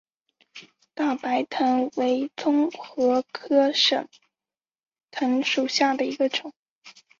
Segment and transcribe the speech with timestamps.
[0.95, 4.07] 大白藤为棕榈科省
[5.11, 6.53] 藤属下的一个种。